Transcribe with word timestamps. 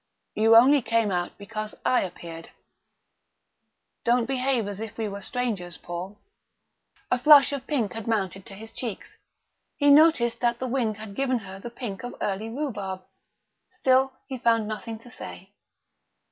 You 0.33 0.55
only 0.55 0.81
came 0.81 1.11
out 1.11 1.37
because 1.37 1.75
I 1.85 2.01
appeared; 2.01 2.49
don't 4.03 4.25
behave 4.25 4.67
as 4.67 4.79
if 4.79 4.97
we 4.97 5.07
were 5.07 5.21
strangers, 5.21 5.77
Paul." 5.77 6.17
A 7.11 7.19
flush 7.19 7.53
of 7.53 7.67
pink 7.67 7.93
had 7.93 8.07
mounted 8.07 8.43
to 8.47 8.55
his 8.55 8.71
cheeks. 8.71 9.17
He 9.77 9.91
noticed 9.91 10.39
that 10.39 10.57
the 10.57 10.65
wind 10.67 10.97
had 10.97 11.13
given 11.13 11.37
her 11.37 11.59
the 11.59 11.69
pink 11.69 12.03
of 12.03 12.15
early 12.19 12.49
rhubarb. 12.49 13.03
Still 13.67 14.13
he 14.25 14.39
found 14.39 14.67
nothing 14.67 14.97
to 14.97 15.09
say. 15.11 15.51